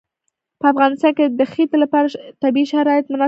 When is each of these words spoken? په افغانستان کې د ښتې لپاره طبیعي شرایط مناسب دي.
په 0.59 0.65
افغانستان 0.73 1.11
کې 1.17 1.25
د 1.39 1.41
ښتې 1.51 1.77
لپاره 1.83 2.07
طبیعي 2.41 2.67
شرایط 2.73 3.05
مناسب 3.05 3.09
دي. 3.17 3.19